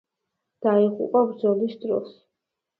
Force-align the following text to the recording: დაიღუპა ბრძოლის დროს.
დაიღუპა 0.67 1.23
ბრძოლის 1.29 1.79
დროს. 1.87 2.13